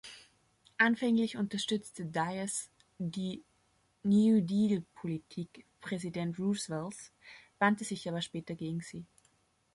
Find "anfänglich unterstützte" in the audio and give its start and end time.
0.79-2.03